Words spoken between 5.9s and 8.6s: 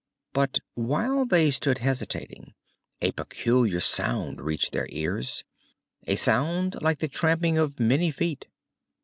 a sound like the tramping of many feet.